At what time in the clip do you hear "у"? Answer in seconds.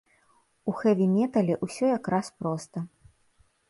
0.71-0.75